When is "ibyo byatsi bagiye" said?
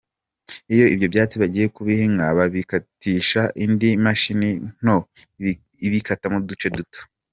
0.93-1.65